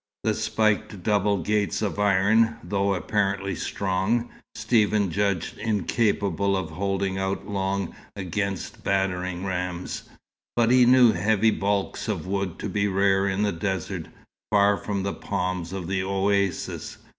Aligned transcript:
The 0.23 0.33
spiked 0.33 1.03
double 1.03 1.37
gates 1.43 1.83
of 1.83 1.99
iron, 1.99 2.57
though 2.63 2.95
apparently 2.95 3.53
strong, 3.53 4.31
Stephen 4.55 5.11
judged 5.11 5.59
incapable 5.59 6.57
of 6.57 6.71
holding 6.71 7.19
out 7.19 7.47
long 7.47 7.93
against 8.15 8.83
battering 8.83 9.45
rams, 9.45 10.09
but 10.55 10.71
he 10.71 10.87
knew 10.87 11.11
heavy 11.11 11.51
baulks 11.51 12.07
of 12.07 12.25
wood 12.25 12.57
to 12.57 12.67
be 12.67 12.87
rare 12.87 13.27
in 13.27 13.43
the 13.43 13.51
desert, 13.51 14.07
far 14.51 14.75
from 14.75 15.03
the 15.03 15.13
palms 15.13 15.71
of 15.71 15.85
the 15.85 16.01
oases. 16.01 16.97